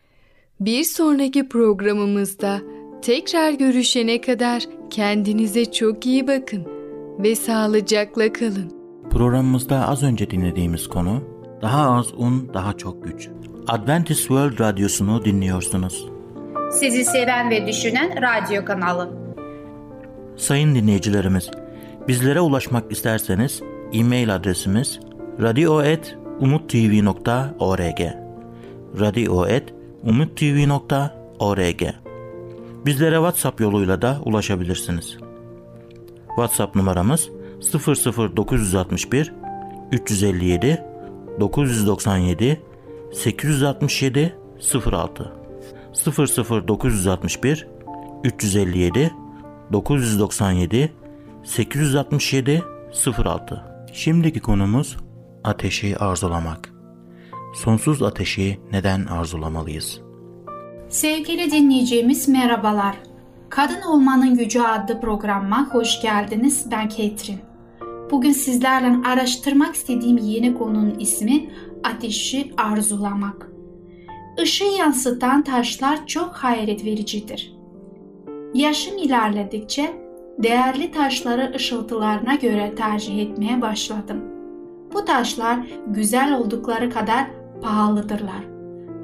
Bir 0.61 0.85
sonraki 0.85 1.49
programımızda 1.49 2.62
tekrar 3.02 3.52
görüşene 3.52 4.20
kadar 4.20 4.62
kendinize 4.90 5.73
çok 5.73 6.06
iyi 6.06 6.26
bakın 6.26 6.66
ve 7.18 7.35
sağlıcakla 7.35 8.32
kalın. 8.32 8.73
Programımızda 9.11 9.88
az 9.88 10.02
önce 10.02 10.30
dinlediğimiz 10.30 10.88
konu 10.88 11.23
daha 11.62 11.90
az 11.90 12.14
un, 12.14 12.50
daha 12.54 12.76
çok 12.76 13.04
güç. 13.04 13.28
Adventist 13.68 14.20
World 14.20 14.61
Radyosu'nu 14.61 15.25
dinliyorsunuz. 15.25 16.06
Sizi 16.73 17.04
seven 17.04 17.50
ve 17.50 17.66
düşünen 17.66 18.23
radyo 18.23 18.64
kanalı. 18.64 19.11
Sayın 20.37 20.75
dinleyicilerimiz, 20.75 21.50
bizlere 22.08 22.40
ulaşmak 22.40 22.93
isterseniz 22.93 23.62
e-mail 23.93 24.34
adresimiz 24.34 25.00
radio.umutv.org 25.43 28.00
radio.umutv.org 29.00 31.82
Bizlere 32.86 33.17
WhatsApp 33.17 33.60
yoluyla 33.60 34.02
da 34.02 34.21
ulaşabilirsiniz. 34.25 35.17
WhatsApp 36.26 36.76
numaramız 36.76 37.28
00961 37.75 39.32
357 39.93 40.84
997 41.40 42.60
867 43.12 44.36
06 44.92 45.32
00961 46.69 47.66
357 48.25 49.14
997 49.73 50.92
867 51.45 52.62
06 53.19 53.62
Şimdiki 53.92 54.40
konumuz 54.40 54.97
ateşi 55.45 55.97
arzulamak. 55.99 56.73
Sonsuz 57.54 58.02
ateşi 58.02 58.60
neden 58.73 59.06
arzulamalıyız? 59.06 60.00
Sevgili 60.88 61.50
dinleyeceğimiz 61.50 62.28
merhabalar. 62.28 62.97
Kadın 63.49 63.82
Olmanın 63.82 64.34
Gücü 64.34 64.60
adlı 64.60 65.00
programıma 65.00 65.69
hoş 65.73 66.02
geldiniz. 66.02 66.66
Ben 66.71 66.88
Ketrin. 66.88 67.40
Bugün 68.10 68.32
sizlerle 68.32 69.08
araştırmak 69.08 69.75
istediğim 69.75 70.19
yeni 70.19 70.54
konunun 70.54 70.99
ismi 70.99 71.50
ateşi 71.84 72.52
arzulamak. 72.56 73.50
Işığı 74.43 74.78
yansıtan 74.78 75.43
taşlar 75.43 76.06
çok 76.06 76.30
hayret 76.32 76.84
vericidir. 76.84 77.56
Yaşım 78.54 78.99
ilerledikçe 78.99 79.93
değerli 80.39 80.91
taşları 80.91 81.52
ışıltılarına 81.56 82.34
göre 82.34 82.75
tercih 82.75 83.19
etmeye 83.19 83.62
başladım. 83.62 84.25
Bu 84.93 85.04
taşlar 85.04 85.58
güzel 85.86 86.39
oldukları 86.39 86.91
kadar 86.91 87.26
pahalıdırlar. 87.62 88.45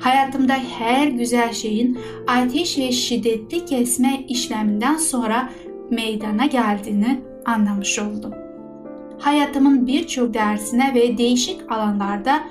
Hayatımda 0.01 0.55
her 0.79 1.09
güzel 1.09 1.53
şeyin 1.53 1.99
ateş 2.27 2.79
ve 2.79 2.93
şiddetli 2.93 3.65
kesme 3.65 4.25
işleminden 4.29 4.97
sonra 4.97 5.51
meydana 5.91 6.47
geldiğini 6.47 7.21
anlamış 7.47 7.99
oldum. 7.99 8.42
Hayatımın 9.23 9.87
birçok 9.87 10.35
dersine 10.35 10.95
ve 10.95 11.19
değişik 11.19 11.73
alanlarda 11.73 12.43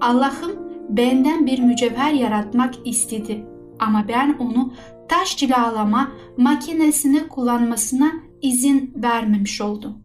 Allah'ım 0.00 0.52
benden 0.88 1.46
bir 1.46 1.58
mücevher 1.58 2.12
yaratmak 2.12 2.74
istedi 2.84 3.44
ama 3.78 4.08
ben 4.08 4.36
onu 4.38 4.74
taş 5.08 5.36
cilalama 5.36 6.12
makinesini 6.36 7.28
kullanmasına 7.28 8.12
izin 8.42 8.92
vermemiş 8.96 9.60
oldum. 9.60 10.04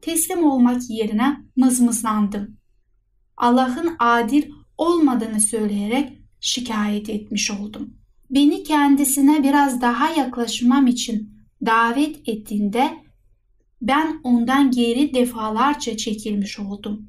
Teslim 0.00 0.44
olmak 0.44 0.90
yerine 0.90 1.36
mızmızlandım. 1.56 2.56
Allah'ın 3.36 3.96
adil 3.98 4.50
olmadığını 4.78 5.40
söyleyerek 5.40 6.22
şikayet 6.40 7.10
etmiş 7.10 7.50
oldum. 7.50 7.94
Beni 8.30 8.62
kendisine 8.62 9.42
biraz 9.42 9.80
daha 9.80 10.10
yaklaşmam 10.10 10.86
için 10.86 11.30
davet 11.66 12.28
ettiğinde 12.28 13.05
ben 13.82 14.20
ondan 14.24 14.70
geri 14.70 15.14
defalarca 15.14 15.96
çekilmiş 15.96 16.58
oldum. 16.58 17.08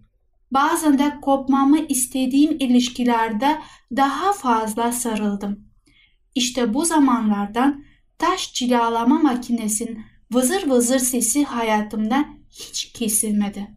Bazen 0.52 1.00
de 1.00 1.14
kopmamı 1.22 1.80
istediğim 1.80 2.52
ilişkilerde 2.60 3.58
daha 3.96 4.34
fazla 4.34 4.92
sarıldım. 4.92 5.68
İşte 6.36 6.74
bu 6.74 6.86
zamanlardan 6.86 7.84
taş 8.18 8.54
cilalama 8.54 9.20
makinesinin 9.20 10.02
vızır 10.34 10.70
vızır 10.70 11.00
sesi 11.00 11.44
hayatımda 11.44 12.26
hiç 12.50 12.92
kesilmedi. 12.94 13.76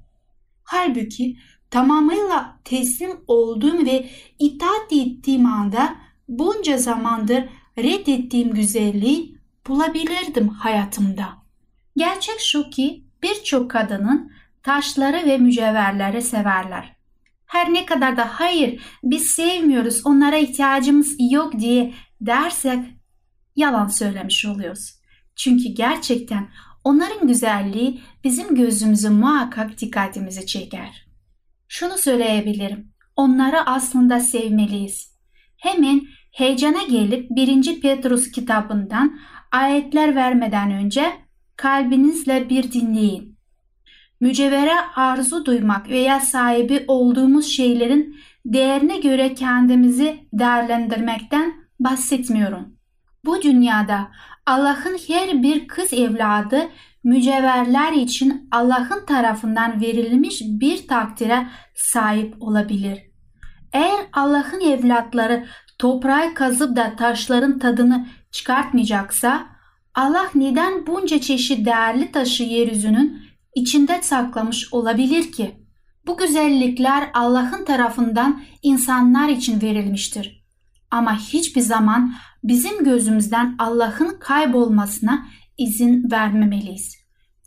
Halbuki 0.62 1.37
tamamıyla 1.70 2.61
teslim 2.64 3.11
olduğum 3.26 3.87
ve 3.87 4.11
itaat 4.38 4.92
ettiğim 4.92 5.46
anda 5.46 5.96
bunca 6.29 6.79
zamandır 6.79 7.44
reddettiğim 7.79 8.55
güzelliği 8.55 9.38
bulabilirdim 9.68 10.48
hayatımda. 10.48 11.39
Gerçek 11.96 12.40
şu 12.40 12.70
ki 12.70 13.05
birçok 13.22 13.70
kadının 13.70 14.33
taşları 14.62 15.26
ve 15.26 15.38
mücevherleri 15.38 16.22
severler. 16.22 16.96
Her 17.46 17.72
ne 17.74 17.87
kadar 17.87 18.16
da 18.16 18.40
hayır 18.40 18.83
biz 19.03 19.26
sevmiyoruz 19.26 20.07
onlara 20.07 20.37
ihtiyacımız 20.37 21.16
yok 21.18 21.59
diye 21.61 21.94
dersek 22.20 22.85
yalan 23.57 23.87
söylemiş 23.87 24.46
oluyoruz. 24.46 25.00
Çünkü 25.37 25.68
gerçekten 25.68 26.48
onların 26.85 27.29
güzelliği 27.29 28.00
bizim 28.24 28.55
gözümüzü 28.55 29.11
muhakkak 29.11 29.81
dikkatimizi 29.81 30.46
çeker. 30.46 31.07
Şunu 31.68 31.98
söyleyebilirim. 31.98 32.92
Onları 33.16 33.66
aslında 33.66 34.20
sevmeliyiz. 34.20 35.11
Hemen 35.57 36.03
heyecana 36.33 36.83
gelip 36.83 37.31
1. 37.31 37.81
Petrus 37.81 38.31
kitabından 38.31 39.20
ayetler 39.53 40.14
vermeden 40.14 40.70
önce 40.70 41.12
kalbinizle 41.61 42.49
bir 42.51 42.73
dinleyin. 42.73 43.37
mücevhere 44.20 44.75
arzu 44.96 45.44
duymak 45.44 45.88
veya 45.88 46.20
sahibi 46.20 46.85
olduğumuz 46.88 47.46
şeylerin 47.46 48.16
değerine 48.44 48.99
göre 48.99 49.35
kendimizi 49.35 50.29
değerlendirmekten 50.33 51.53
bahsetmiyorum. 51.81 52.77
Bu 53.25 53.42
dünyada 53.42 54.09
Allah'ın 54.46 54.99
her 55.09 55.42
bir 55.42 55.68
kız 55.68 55.92
evladı 55.92 56.68
mücevherler 57.05 57.92
için 57.92 58.49
Allah'ın 58.51 59.07
tarafından 59.07 59.81
verilmiş 59.81 60.42
bir 60.44 60.88
takdire 60.88 61.46
sahip 61.75 62.42
olabilir. 62.42 62.99
Eğer 63.73 64.07
Allah'ın 64.12 64.61
evlatları 64.61 65.46
toprağı 65.79 66.35
kazıp 66.35 66.77
da 66.77 66.96
taşların 66.96 67.59
tadını 67.59 68.07
çıkartmayacaksa 68.31 69.49
Allah 69.94 70.31
neden 70.35 70.87
bunca 70.87 71.20
çeşit 71.20 71.66
değerli 71.66 72.12
taşı 72.12 72.42
yeryüzünün 72.42 73.22
içinde 73.55 74.03
saklamış 74.03 74.72
olabilir 74.72 75.33
ki? 75.33 75.66
Bu 76.07 76.16
güzellikler 76.16 77.11
Allah'ın 77.14 77.64
tarafından 77.64 78.42
insanlar 78.62 79.29
için 79.29 79.62
verilmiştir. 79.62 80.44
Ama 80.90 81.18
hiçbir 81.18 81.61
zaman 81.61 82.14
bizim 82.44 82.85
gözümüzden 82.85 83.55
Allah'ın 83.59 84.18
kaybolmasına 84.20 85.26
izin 85.59 86.11
vermemeliyiz. 86.11 86.96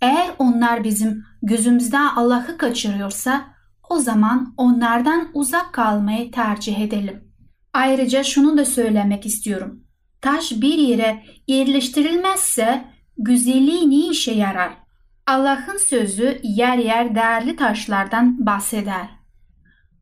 Eğer 0.01 0.31
onlar 0.39 0.83
bizim 0.83 1.23
gözümüzden 1.41 2.07
Allah'ı 2.15 2.57
kaçırıyorsa 2.57 3.45
o 3.89 3.99
zaman 3.99 4.53
onlardan 4.57 5.29
uzak 5.33 5.73
kalmayı 5.73 6.31
tercih 6.31 6.79
edelim. 6.79 7.33
Ayrıca 7.73 8.23
şunu 8.23 8.57
da 8.57 8.65
söylemek 8.65 9.25
istiyorum. 9.25 9.82
Taş 10.23 10.51
bir 10.51 10.77
yere 10.77 11.23
yerleştirilmezse 11.47 12.85
güzelliği 13.17 13.89
ne 13.89 14.09
işe 14.11 14.31
yarar? 14.31 14.73
Allah'ın 15.27 15.77
sözü 15.77 16.39
yer 16.43 16.77
yer 16.77 17.15
değerli 17.15 17.55
taşlardan 17.55 18.45
bahseder. 18.45 19.09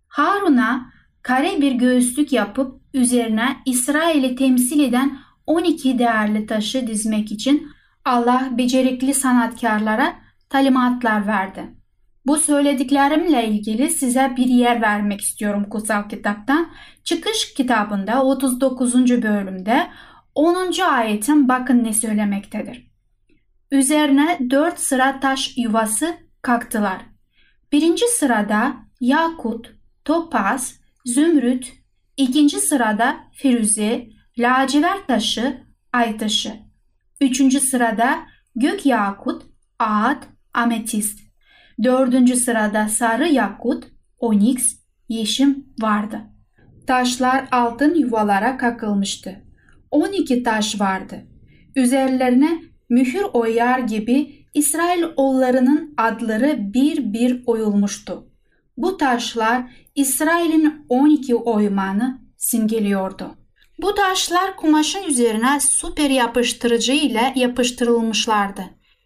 Harun'a 0.07 0.91
kare 1.21 1.61
bir 1.61 1.71
göğüslük 1.71 2.33
yapıp 2.33 2.81
üzerine 2.93 3.57
İsrail'i 3.65 4.35
temsil 4.35 4.79
eden 4.79 5.19
12 5.45 5.99
değerli 5.99 6.45
taşı 6.45 6.87
dizmek 6.87 7.31
için 7.31 7.67
Allah 8.05 8.49
becerikli 8.51 9.13
sanatkarlara 9.13 10.13
talimatlar 10.49 11.27
verdi. 11.27 11.75
Bu 12.25 12.37
söylediklerimle 12.37 13.47
ilgili 13.47 13.89
size 13.89 14.33
bir 14.37 14.45
yer 14.45 14.81
vermek 14.81 15.21
istiyorum 15.21 15.65
kutsal 15.69 16.09
kitaptan. 16.09 16.67
Çıkış 17.03 17.53
kitabında 17.53 18.23
39. 18.23 18.93
bölümde 19.23 19.87
10. 20.35 20.81
ayetin 20.81 21.47
bakın 21.47 21.83
ne 21.83 21.93
söylemektedir. 21.93 22.91
Üzerine 23.71 24.39
dört 24.49 24.79
sıra 24.79 25.19
taş 25.19 25.57
yuvası 25.57 26.13
kalktılar. 26.41 27.01
Birinci 27.71 28.07
sırada 28.07 28.75
yakut, 28.99 29.75
topaz, 30.05 30.79
zümrüt, 31.05 31.73
ikinci 32.17 32.59
sırada 32.59 33.17
firuze, 33.33 34.09
lacivert 34.37 35.07
taşı, 35.07 35.63
ay 35.93 36.17
taşı. 36.17 36.53
Üçüncü 37.21 37.59
sırada 37.59 38.19
gök 38.55 38.85
yakut, 38.85 39.43
ağat, 39.79 40.27
ametist. 40.53 41.19
Dördüncü 41.83 42.35
sırada 42.35 42.87
sarı 42.87 43.27
yakut, 43.27 43.87
oniks, 44.19 44.75
yeşim 45.09 45.65
vardı. 45.81 46.21
Taşlar 46.87 47.47
altın 47.51 47.95
yuvalara 47.95 48.57
kakılmıştı. 48.57 49.50
12 49.91 50.43
taş 50.43 50.79
vardı. 50.79 51.27
Üzerlerine 51.75 52.61
mühür 52.89 53.23
oyar 53.33 53.79
gibi 53.79 54.45
İsrail 54.53 55.03
oğullarının 55.15 55.93
adları 55.97 56.73
bir 56.73 57.13
bir 57.13 57.43
oyulmuştu. 57.45 58.27
Bu 58.77 58.97
taşlar 58.97 59.63
İsrail'in 59.95 60.85
12 60.89 61.35
oymanı 61.35 62.21
simgeliyordu. 62.37 63.35
Bu 63.81 63.95
taşlar 63.95 64.57
kumaşın 64.57 65.03
üzerine 65.03 65.59
süper 65.59 66.09
yapıştırıcı 66.09 66.93
ile 66.93 67.33
yapıştırılmışlardı. 67.35 68.63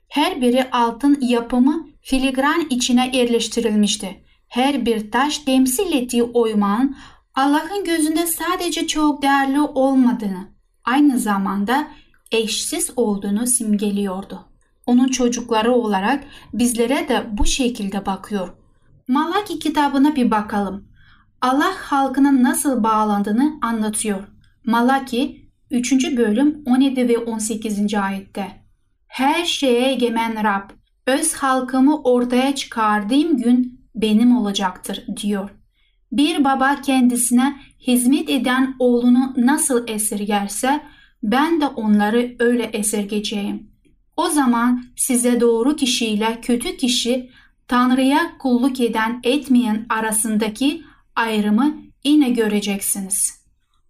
Her 0.09 0.41
biri 0.41 0.69
altın 0.71 1.17
yapımı 1.21 1.87
filigran 2.01 2.67
içine 2.69 3.11
yerleştirilmişti. 3.13 4.25
Her 4.47 4.85
bir 4.85 5.11
taş 5.11 5.37
temsil 5.37 5.93
ettiği 5.93 6.23
oymanın 6.23 6.95
Allah'ın 7.35 7.83
gözünde 7.83 8.27
sadece 8.27 8.87
çok 8.87 9.21
değerli 9.21 9.59
olmadığını, 9.59 10.54
aynı 10.85 11.19
zamanda 11.19 11.87
eşsiz 12.31 12.91
olduğunu 12.95 13.47
simgeliyordu. 13.47 14.45
Onun 14.85 15.07
çocukları 15.07 15.71
olarak 15.71 16.23
bizlere 16.53 17.09
de 17.09 17.25
bu 17.31 17.45
şekilde 17.45 18.05
bakıyor. 18.05 18.49
Malaki 19.07 19.59
kitabına 19.59 20.15
bir 20.15 20.31
bakalım. 20.31 20.87
Allah 21.41 21.73
halkının 21.77 22.43
nasıl 22.43 22.83
bağlandığını 22.83 23.53
anlatıyor. 23.61 24.23
Malaki 24.65 25.49
3. 25.71 26.17
bölüm 26.17 26.63
17 26.65 27.09
ve 27.09 27.17
18. 27.17 27.93
ayette. 27.93 28.65
Her 29.07 29.45
şeye 29.45 29.91
egemen 29.91 30.43
Rab, 30.43 30.69
öz 31.07 31.33
halkımı 31.33 32.01
ortaya 32.01 32.55
çıkardığım 32.55 33.37
gün 33.37 33.89
benim 33.95 34.37
olacaktır 34.37 35.05
diyor. 35.21 35.49
Bir 36.15 36.43
baba 36.43 36.81
kendisine 36.81 37.57
hizmet 37.87 38.29
eden 38.29 38.75
oğlunu 38.79 39.33
nasıl 39.37 39.87
esirgerse 39.87 40.81
ben 41.23 41.61
de 41.61 41.67
onları 41.67 42.35
öyle 42.39 42.63
esirgeceğim. 42.63 43.69
O 44.17 44.29
zaman 44.29 44.83
size 44.95 45.39
doğru 45.39 45.75
kişiyle 45.75 46.41
kötü 46.41 46.77
kişi 46.77 47.29
Tanrı'ya 47.67 48.37
kulluk 48.39 48.79
eden 48.79 49.19
etmeyen 49.23 49.85
arasındaki 49.89 50.83
ayrımı 51.15 51.77
yine 52.03 52.29
göreceksiniz. 52.29 53.45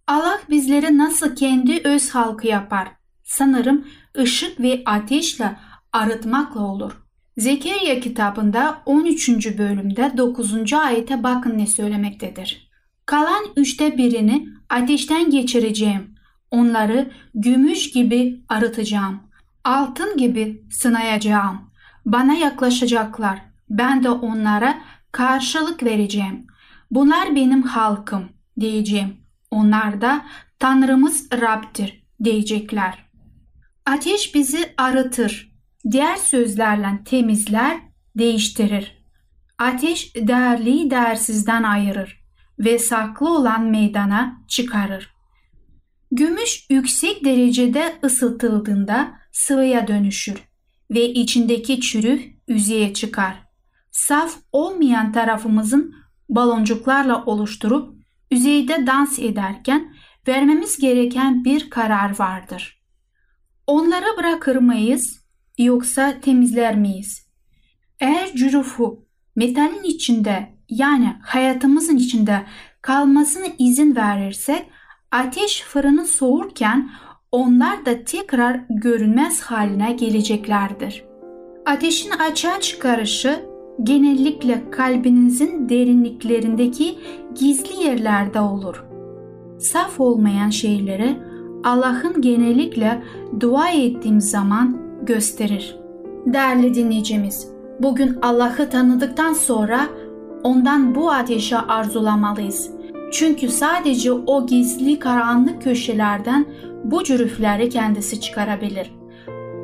Allah 0.06 0.38
bizleri 0.50 0.98
nasıl 0.98 1.36
kendi 1.36 1.80
öz 1.84 2.10
halkı 2.10 2.46
yapar? 2.46 2.88
Sanırım 3.24 3.84
ışık 4.18 4.60
ve 4.60 4.82
ateşle 4.86 5.56
arıtmakla 5.92 6.60
olur. 6.60 7.05
Zekeriya 7.36 8.00
kitabında 8.00 8.82
13. 8.86 9.58
bölümde 9.58 10.12
9. 10.16 10.72
ayete 10.72 11.22
bakın 11.22 11.58
ne 11.58 11.66
söylemektedir. 11.66 12.70
Kalan 13.06 13.44
üçte 13.56 13.98
birini 13.98 14.48
ateşten 14.70 15.30
geçireceğim. 15.30 16.14
Onları 16.50 17.10
gümüş 17.34 17.90
gibi 17.90 18.44
arıtacağım. 18.48 19.20
Altın 19.64 20.16
gibi 20.16 20.62
sınayacağım. 20.70 21.70
Bana 22.06 22.34
yaklaşacaklar. 22.34 23.40
Ben 23.70 24.04
de 24.04 24.10
onlara 24.10 24.78
karşılık 25.12 25.82
vereceğim. 25.82 26.46
Bunlar 26.90 27.36
benim 27.36 27.62
halkım 27.62 28.28
diyeceğim. 28.60 29.16
Onlar 29.50 30.00
da 30.00 30.22
Tanrımız 30.58 31.32
Rab'dir 31.32 32.06
diyecekler. 32.24 33.06
Ateş 33.86 34.34
bizi 34.34 34.74
arıtır. 34.78 35.55
Diğer 35.90 36.16
sözlerle 36.16 37.04
temizler, 37.04 37.80
değiştirir. 38.18 39.04
Ateş 39.58 40.14
değerliyi 40.14 40.90
değersizden 40.90 41.62
ayırır 41.62 42.24
ve 42.58 42.78
saklı 42.78 43.36
olan 43.36 43.62
meydana 43.62 44.44
çıkarır. 44.48 45.14
Gümüş 46.12 46.66
yüksek 46.70 47.24
derecede 47.24 47.98
ısıtıldığında 48.04 49.14
sıvıya 49.32 49.88
dönüşür 49.88 50.42
ve 50.90 51.12
içindeki 51.12 51.80
çürük 51.80 52.38
yüzeye 52.48 52.94
çıkar. 52.94 53.34
Saf 53.90 54.36
olmayan 54.52 55.12
tarafımızın 55.12 55.94
baloncuklarla 56.28 57.24
oluşturup 57.24 57.94
yüzeyde 58.30 58.86
dans 58.86 59.18
ederken 59.18 59.94
vermemiz 60.28 60.78
gereken 60.78 61.44
bir 61.44 61.70
karar 61.70 62.18
vardır. 62.18 62.82
Onları 63.66 64.16
bırakır 64.18 64.56
mıyız 64.56 65.25
yoksa 65.58 66.20
temizler 66.20 66.76
miyiz? 66.76 67.26
Eğer 68.00 68.34
cürufu 68.34 69.06
metalin 69.36 69.82
içinde 69.82 70.48
yani 70.68 71.16
hayatımızın 71.22 71.96
içinde 71.96 72.42
kalmasına 72.82 73.46
izin 73.58 73.96
verirsek 73.96 74.66
ateş 75.10 75.62
fırını 75.62 76.06
soğurken 76.06 76.90
onlar 77.32 77.86
da 77.86 78.04
tekrar 78.04 78.60
görünmez 78.70 79.40
haline 79.40 79.92
geleceklerdir. 79.92 81.04
Ateşin 81.66 82.10
açığa 82.10 82.60
çıkarışı 82.60 83.40
genellikle 83.82 84.70
kalbinizin 84.70 85.68
derinliklerindeki 85.68 86.98
gizli 87.34 87.84
yerlerde 87.84 88.40
olur. 88.40 88.84
Saf 89.58 90.00
olmayan 90.00 90.50
şeyleri 90.50 91.16
Allah'ın 91.64 92.22
genellikle 92.22 93.02
dua 93.40 93.70
ettiğim 93.70 94.20
zaman 94.20 94.85
gösterir. 95.06 95.76
Değerli 96.26 96.74
dinleyicimiz, 96.74 97.48
bugün 97.80 98.18
Allah'ı 98.22 98.70
tanıdıktan 98.70 99.32
sonra 99.32 99.80
ondan 100.42 100.94
bu 100.94 101.10
ateşi 101.10 101.56
arzulamalıyız. 101.56 102.70
Çünkü 103.12 103.48
sadece 103.48 104.12
o 104.12 104.46
gizli 104.46 104.98
karanlık 104.98 105.62
köşelerden 105.62 106.46
bu 106.84 107.04
cürüfleri 107.04 107.68
kendisi 107.68 108.20
çıkarabilir. 108.20 108.94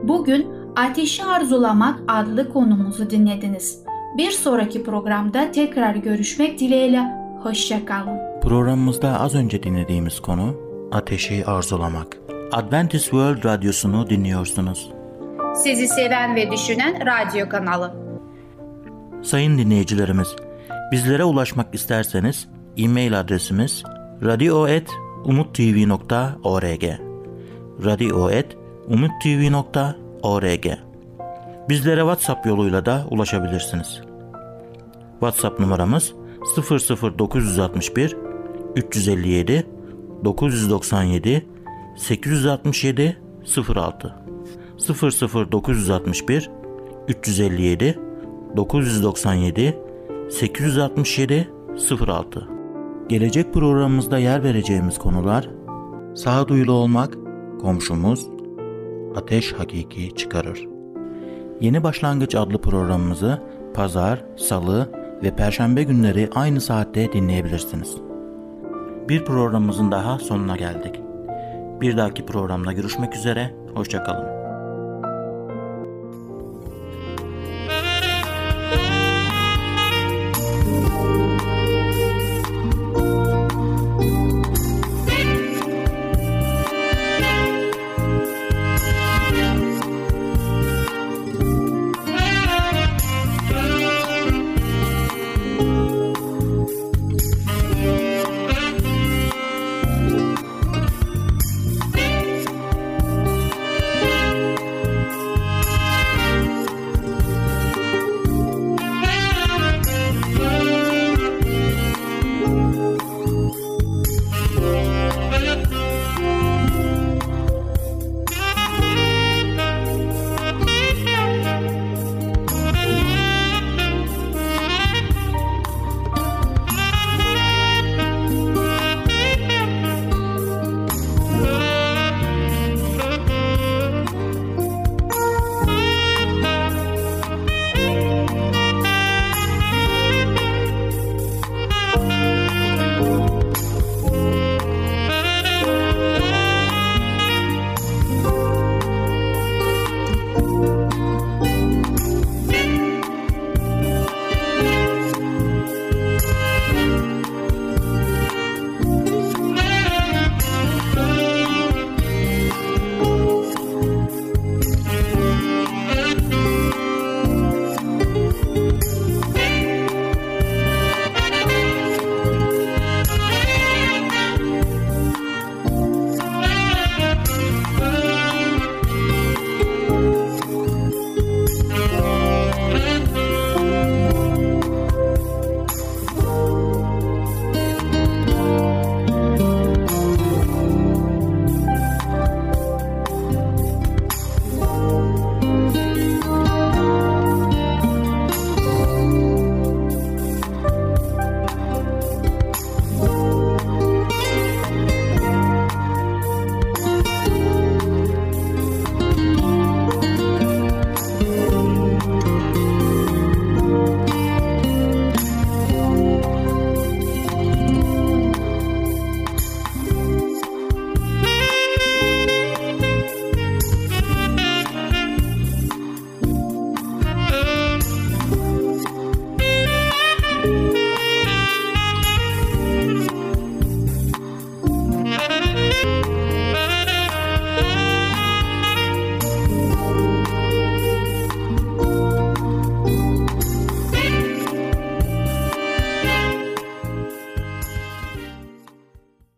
Bugün 0.02 0.46
Ateşi 0.76 1.24
Arzulamak 1.24 2.00
adlı 2.08 2.52
konumuzu 2.52 3.10
dinlediniz. 3.10 3.82
Bir 4.18 4.30
sonraki 4.30 4.82
programda 4.82 5.52
tekrar 5.52 5.94
görüşmek 5.94 6.60
dileğiyle. 6.60 7.02
Hoşçakalın. 7.42 8.40
Programımızda 8.42 9.20
az 9.20 9.34
önce 9.34 9.62
dinlediğimiz 9.62 10.20
konu 10.20 10.54
ateşi 10.92 11.46
arzulamak. 11.46 12.16
Adventist 12.52 13.04
World 13.04 13.44
Radyosu'nu 13.44 14.10
dinliyorsunuz. 14.10 15.01
Sizi 15.54 15.88
seven 15.88 16.36
ve 16.36 16.50
düşünen 16.50 17.06
radyo 17.06 17.48
kanalı. 17.48 17.94
Sayın 19.22 19.58
dinleyicilerimiz, 19.58 20.36
bizlere 20.92 21.24
ulaşmak 21.24 21.74
isterseniz 21.74 22.48
e-mail 22.76 23.20
adresimiz 23.20 23.82
radio.umutv.org 24.22 26.84
radio.umutv.org 27.84 30.66
Bizlere 31.68 32.00
WhatsApp 32.00 32.46
yoluyla 32.46 32.86
da 32.86 33.06
ulaşabilirsiniz. 33.10 34.00
WhatsApp 35.10 35.60
numaramız 35.60 36.12
00961 36.56 38.16
357 38.76 39.66
997 40.24 41.46
867 41.96 43.18
06 43.76 44.21
00961 44.88 46.50
357 47.08 47.98
997 48.56 49.78
867 50.30 51.50
06 52.06 52.48
Gelecek 53.08 53.54
programımızda 53.54 54.18
yer 54.18 54.44
vereceğimiz 54.44 54.98
konular 54.98 55.48
Sağduyulu 56.14 56.72
olmak, 56.72 57.14
komşumuz, 57.60 58.26
ateş 59.16 59.52
hakiki 59.52 60.14
çıkarır. 60.14 60.68
Yeni 61.60 61.82
Başlangıç 61.82 62.34
adlı 62.34 62.60
programımızı 62.60 63.42
pazar, 63.74 64.24
salı 64.36 64.88
ve 65.22 65.36
perşembe 65.36 65.82
günleri 65.82 66.28
aynı 66.34 66.60
saatte 66.60 67.12
dinleyebilirsiniz. 67.12 67.96
Bir 69.08 69.24
programımızın 69.24 69.90
daha 69.90 70.18
sonuna 70.18 70.56
geldik. 70.56 71.00
Bir 71.80 71.96
dahaki 71.96 72.26
programda 72.26 72.72
görüşmek 72.72 73.16
üzere, 73.16 73.54
hoşçakalın. 73.74 74.31